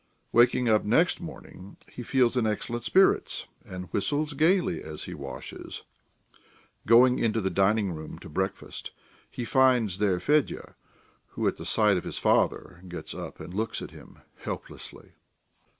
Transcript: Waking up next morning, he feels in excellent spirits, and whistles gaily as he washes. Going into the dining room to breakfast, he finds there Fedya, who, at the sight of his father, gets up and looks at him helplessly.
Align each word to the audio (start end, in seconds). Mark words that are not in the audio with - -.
Waking 0.31 0.67
up 0.67 0.83
next 0.83 1.19
morning, 1.21 1.77
he 1.87 2.01
feels 2.01 2.35
in 2.35 2.47
excellent 2.47 2.83
spirits, 2.85 3.45
and 3.63 3.85
whistles 3.93 4.33
gaily 4.33 4.81
as 4.81 5.03
he 5.03 5.13
washes. 5.13 5.83
Going 6.87 7.19
into 7.19 7.39
the 7.39 7.51
dining 7.51 7.91
room 7.91 8.17
to 8.17 8.27
breakfast, 8.27 8.89
he 9.29 9.45
finds 9.45 9.99
there 9.99 10.19
Fedya, 10.19 10.73
who, 11.33 11.47
at 11.47 11.57
the 11.57 11.65
sight 11.65 11.97
of 11.97 12.03
his 12.03 12.17
father, 12.17 12.81
gets 12.87 13.13
up 13.13 13.39
and 13.39 13.53
looks 13.53 13.79
at 13.79 13.91
him 13.91 14.17
helplessly. 14.37 15.11